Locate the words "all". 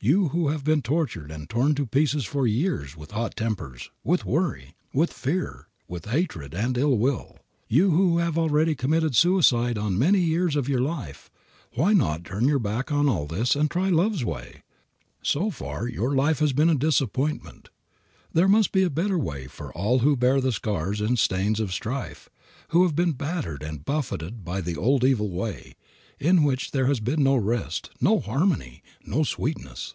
13.08-13.26, 19.72-19.98